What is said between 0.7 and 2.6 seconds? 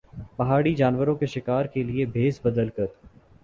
جانوروں کے شکار کے لئے بھیس